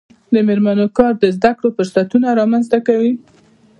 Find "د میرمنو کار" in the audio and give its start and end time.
0.33-1.13